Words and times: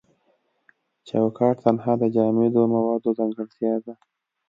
چوکات 1.07 1.55
تنها 1.65 1.93
د 2.01 2.03
جامد 2.15 2.53
موادو 2.75 3.09
ځانګړتیا 3.19 3.73
ده. 3.85 3.93